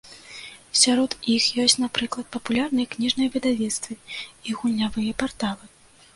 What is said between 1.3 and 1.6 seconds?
іх